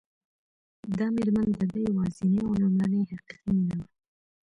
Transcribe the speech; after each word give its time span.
دا 0.97 1.05
مېرمن 1.15 1.47
د 1.57 1.59
ده 1.71 1.77
یوازېنۍ 1.87 2.39
او 2.47 2.51
لومړنۍ 2.61 3.01
حقیقي 3.11 3.49
مینه 3.57 3.75
وه 3.79 3.87